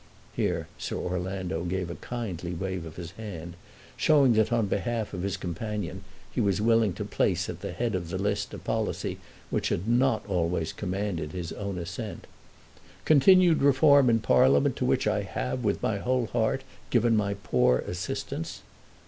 Here 0.35 0.67
Sir 0.79 0.95
Orlando 0.95 1.63
gave 1.63 1.91
a 1.91 1.95
kindly 1.95 2.55
wave 2.55 2.87
of 2.87 2.95
his 2.95 3.11
hand, 3.11 3.53
showing 3.95 4.33
that 4.33 4.51
on 4.51 4.65
behalf 4.65 5.13
of 5.13 5.21
his 5.21 5.37
companion 5.37 6.03
he 6.31 6.41
was 6.41 6.59
willing 6.59 6.93
to 6.93 7.05
place 7.05 7.47
at 7.47 7.61
the 7.61 7.71
head 7.71 7.93
of 7.93 8.09
the 8.09 8.17
list 8.17 8.51
a 8.51 8.57
policy 8.57 9.19
which 9.51 9.69
had 9.69 9.87
not 9.87 10.25
always 10.27 10.73
commanded 10.73 11.33
his 11.33 11.51
own 11.53 11.77
assent; 11.77 12.25
"continued 13.05 13.61
reform 13.61 14.09
in 14.09 14.21
Parliament, 14.21 14.75
to 14.77 14.85
which 14.85 15.05
I 15.05 15.21
have, 15.21 15.63
with 15.63 15.83
my 15.83 15.99
whole 15.99 16.25
heart, 16.25 16.63
given 16.89 17.15
my 17.15 17.35
poor 17.35 17.77
assistance." 17.77 18.63